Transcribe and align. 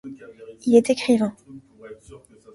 Il 0.65 0.75
est 0.75 0.89
écrivain. 0.89 1.35